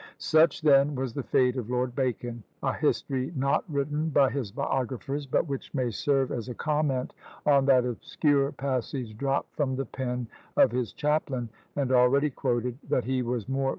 [0.17, 5.27] _Such then was the fate of Lord Bacon; a history not written by his biographers,
[5.27, 7.13] but which may serve as a comment
[7.45, 10.25] on that obscure passage dropped from the pen
[10.57, 13.69] of his chaplain, and already quoted, that he was more valued abroad than at home.